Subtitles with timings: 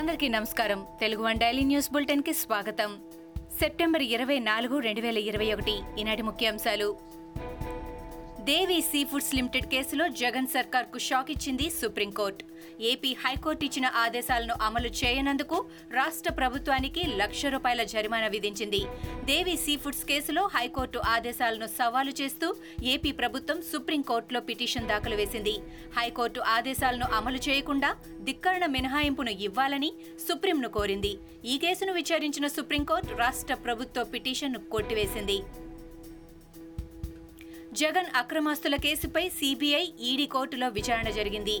[0.00, 0.86] అందరికీ నమస్కారం.
[1.00, 2.98] Telugu one daily news బులెటిన్కి స్వాగతం.
[3.60, 6.96] సెప్టెంబర్ ఇరవై నాలుగు రెండు వేల ఇరవై ఒకటి ఈనాటి ముఖ్యాంశాలు.
[8.48, 12.44] దేవి సీ ఫుడ్స్ లిమిటెడ్ కేసులో జగన్ సర్కార్కు షాక్ ఇచ్చింది supreme court.
[12.90, 15.56] AP high court ఇచ్చిన ఆదేశాలను అమలు చేయనందుకు
[15.98, 18.82] రాష్ట్ర ప్రభుత్వానికి లక్ష రూపాయల జరిమానా విధించింది.
[19.30, 22.48] దేవి సీ ఫుడ్స్ కేసులో హైకోర్టు ఆదేశాలను సవాలు చేస్తూ
[22.94, 25.54] ఏపీ ప్రభుత్వం సుప్రీంకోర్టులో పిటిషన్ దాఖలు వేసింది.
[25.98, 27.90] హైకోర్టు ఆదేశాలను అమలు చేయకుండా
[28.28, 29.92] ధిక్కరణ మినహాయింపును ఇవ్వాలని
[30.28, 31.14] సుప్రీంను కోరింది.
[31.44, 35.40] ఈ కేసును విచారించిన సుప్రీంకోర్టు రాష్ట్ర ప్రభుత్వ పిటిషన్ను కొట్టివేసింది.
[37.80, 41.54] జగన్ అక్రమాస్తుల కేసుపై సీబీఐ ఈడీ కోర్టులో విచారణ జరిగింది.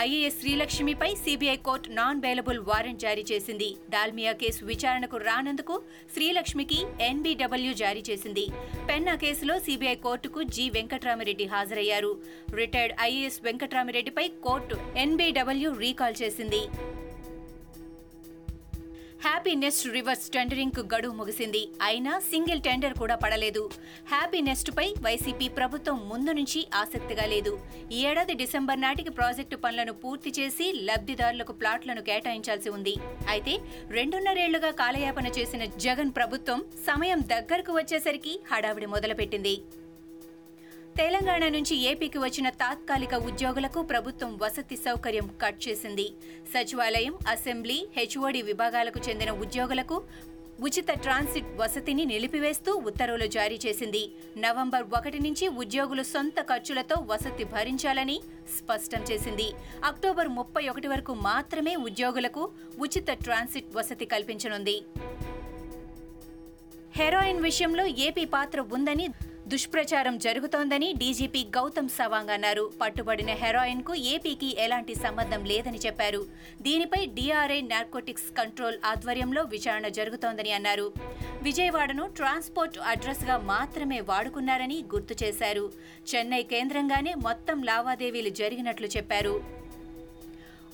[0.00, 3.68] IAS శ్రీలక్ష్మిపై CBI court non bailable warrant జారీ చేసింది.
[3.94, 5.76] దాల్మియా కేసు విచారణకు రానందుకు
[6.14, 6.78] శ్రీలక్ష్మికి
[7.08, 8.44] ఎన్బీడబ్ల్యూ జారీ చేసింది.
[8.90, 12.12] పెన్నా కేసులో సీబీఐ కోర్టుకు జి వెంకట్రామిరెడ్డి హాజరయ్యారు.
[12.60, 16.62] రిటైర్డ్ ఐఏఎస్ వెంకట్రామిరెడ్డిపై కోర్టు ఎన్బీడబ్ల్యూ రీకాల్ చేసింది.
[19.40, 21.60] హ్యాపీ నెస్ట్ రివర్స్ టెండరింగ్కు గడువు ముగిసింది.
[21.86, 23.62] అయినా సింగిల్ టెండర్ కూడా పడలేదు.
[24.10, 27.52] హ్యాపీనెస్ట్ పై వైసీపీ ప్రభుత్వం ముందు నుంచి ఆసక్తిగా లేదు.
[27.96, 32.94] ఈ ఏడాది డిసెంబర్ నాటికి ప్రాజెక్టు పనులను పూర్తి చేసి లబ్ధిదారులకు ప్లాట్లను కేటాయించాల్సి ఉంది.
[33.34, 33.54] అయితే
[33.98, 39.56] రెండున్నరేళ్ళుగా కాలయాపన చేసిన జగన్ ప్రభుత్వం సమయం దగ్గరకు వచ్చేసరికి హడావిడి మొదలుపెట్టింది.
[40.98, 46.06] తెలంగాణ నుంచి ఏపీకి వచ్చిన తాత్కాలిక ఉద్యోగులకు ప్రభుత్వం వసతి సౌకర్యం కట్ చేసింది.
[46.52, 49.96] సచివాలయం అసెంబ్లీ హెచ్ఓడి విభాగాలకు చెందిన ఉద్యోగులకు
[50.68, 54.02] ఉచిత ట్రాన్సిట్ వసతిని నిలిపివేస్తూ ఉత్తర్వులు జారీ చేసింది.
[54.38, 58.20] నవంబర్ ఒకటి నుంచి ఉద్యోగులు సొంత ఖర్చులతో వసతి భరించాలని
[58.58, 59.48] స్పష్టం చేసింది.
[59.84, 62.44] అక్టోబర్ ముప్పై ఒకటి వరకు మాత్రమే ఉద్యోగులకు
[62.78, 64.76] ఉచిత ట్రాన్సిట్ వసతి కల్పించనుంది.
[66.98, 69.08] హెరాయిన్ విషయంలో ఏపీ పాత్ర ఉందని
[69.50, 72.72] దుష్ప్రచారం జరుగుతోందని డీజీపీ గౌతమ్ సవాంగ్ అన్నారు.
[72.80, 76.26] పట్టుబడిన హెరాయిన్కు ఏపీకి ఎలాంటి సంబంధం లేదని చెప్పారు.
[76.62, 80.92] దీనిపై డిఆర్ఐ నార్కోటిక్స్ కంట్రోల్ ఆధ్వర్యంలో విచారణ జరుగుతోందని అన్నారు.
[81.42, 85.72] విజయవాడను ట్రాన్స్పోర్ట్ అడ్రస్గా మాత్రమే వాడుకున్నారని గుర్తు చేశారు.
[86.14, 89.59] చెన్నై కేంద్రంగానే మొత్తం లావాదేవీలు జరిగినట్లు చెప్పారు.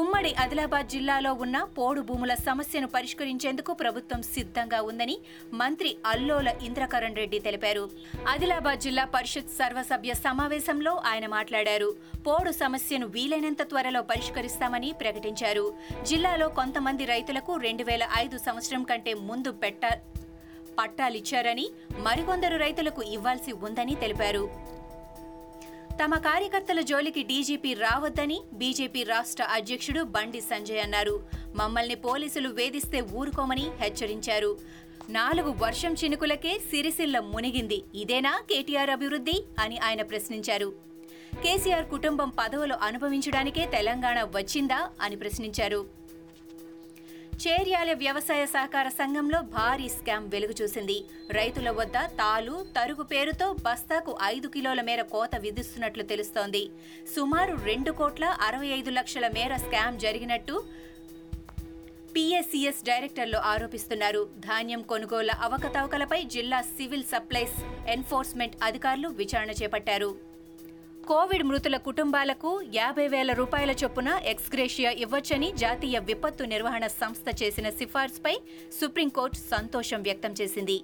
[0.00, 5.16] ఉమ్మడి ఆదిలాబాద్ జిల్లాలో ఉన్న పోడు భూముల సమస్యను పరిష్కరించేందుకు ప్రభుత్వం సిద్ధంగా ఉందని
[5.60, 7.84] మంత్రి అల్లోల ఇంద్రకరణ్ రెడ్డి తెలిపారు.
[8.32, 11.90] ఆదిలాబాద్ జిల్లా పరిషత్ సర్వసభ్య సమావేశంలో ఆయన మాట్లాడారు.
[12.26, 15.66] పోడు సమస్యను వీలైనంత త్వరలో పరిష్కరిస్తామని ప్రకటించారు.
[16.10, 19.84] జిల్లాలో కొంతమంది రైతులకు రెండు వేల ఐదు సంవత్సరం కంటే ముందు పెట్ట
[20.80, 21.68] పట్టాలిచ్చారని
[22.06, 24.44] మరికొందరు రైతులకు ఇవ్వాల్సి ఉందని తెలిపారు.
[26.04, 31.20] తమ కార్యకర్తల జోలికి డీజీపీ రావద్దని బీజేపీ రాష్ట్ర అధ్యక్షుడు బండి సంజయ్ అన్నారు.
[31.54, 34.58] మమ్మల్ని పోలీసులు వేధిస్తే ఊరుకోమని హెచ్చరించారు.
[35.10, 37.82] నాలుగు వర్షం చినుకులకే సిరిసిల్ల మునిగింది.
[37.94, 40.72] ఇదేనా కేటీఆర్ అభివృద్ధి అని ఆయన ప్రశ్నించారు.
[41.44, 45.86] కేసీఆర్ కుటుంబం పదవులు అనుభవించడానికే తెలంగాణ వచ్చిందా అని ప్రశ్నించారు.
[47.42, 50.96] చేర్యాల వ్యవసాయ సహకార సంఘంలో భారీ స్కామ్ వెలుగు చూసింది.
[51.36, 56.62] రైతుల వద్ద తాలు తరుగు పేరుతో బస్తాకు ఐదు కిలోల మేర కోత విధిస్తున్నట్లు తెలుస్తోంది.
[57.14, 60.56] సుమారు రెండు కోట్ల అరవై ఐదు లక్షల మేర స్కామ్ జరిగినట్టు
[62.14, 64.22] పిఎస్సిఎస్ డైరెక్టర్లు ఆరోపిస్తున్నారు.
[64.46, 67.58] ధాన్యం కొనుగోళ్ళ అవకతవకలపై జిల్లా సివిల్ సప్లైస్
[67.96, 70.10] ఎన్ఫోర్స్మెంట్ అధికారులు విచారణ చేపట్టారు.
[71.08, 78.32] కోవిడ్ మృతుల కుటుంబాలకు యాభై వేల రూపాయల చొప్పున ఎక్స్గ్రేషియా ఇవ్వొచ్చని జాతీయ విపత్తు నిర్వహణ సంస్థ చేసిన సిఫార్సుపై
[78.78, 80.76] సుప్రీంకోర్టు సంతోషం వ్యక్తం చేసింది.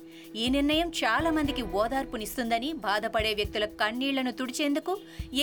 [0.42, 4.94] ఈ నిర్ణయం చాలా మందికి ఓదార్పునిస్తుందని బాధపడే వ్యక్తుల కన్నీళ్ళను తుడిచేందుకు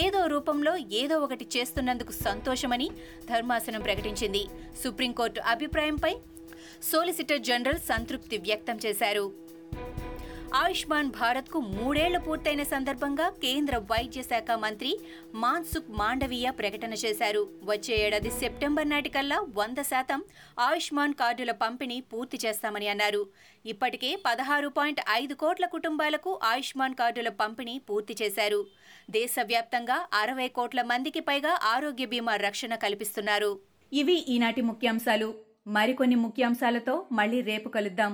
[0.05, 2.89] ఏదో రూపంలో ఏదో ఒకటి చేస్తున్నందుకు సంతోషమని
[3.31, 4.43] ధర్మాసనం ప్రకటించింది.
[4.83, 6.13] సుప్రీంకోర్టు అభిప్రాయంపై
[6.91, 9.25] సోలిసిటర్ జనరల్ సంతృప్తి వ్యక్తం చేశారు.
[10.59, 14.99] ఆయుష్మాన్ భారత్కు మూడేళ్ళు పూర్తయిన సందర్భంగా కేంద్ర వైద్య శాఖ మంత్రి
[15.33, 17.49] మాన్సుఖ్ మాండవీయ ప్రకటన చేశారు.
[17.63, 20.23] వచ్చే ఏడాది సెప్టెంబర్ నాటికల్లా వంద శాతం
[20.59, 23.27] ఆయుష్మాన్ కార్డుల పంపిణీ పూర్తి చేస్తామని అన్నారు.
[23.65, 28.67] ఇప్పటికే పదహారు పాయింట్ ఐదు కోట్ల కుటుంబాలకు ఆయుష్మాన్ కార్డుల పంపిణీ పూర్తి చేశారు.
[29.09, 33.59] దేశవ్యాప్తంగా అరవై కోట్ల మందికి పైగా ఆరోగ్య బీమా రక్షణ కల్పిస్తున్నారు.
[33.93, 35.33] ఇవి ఈనాటి ముఖ్యాంశాలు.
[35.67, 38.13] మరికొన్ని ముఖ్యాంశాలతో మళ్ళీ రేపు కలుద్దాం.